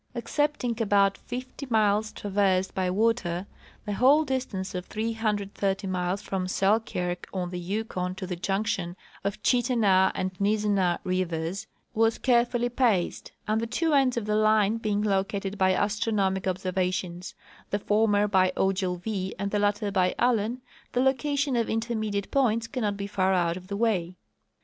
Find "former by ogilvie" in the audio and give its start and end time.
17.77-19.35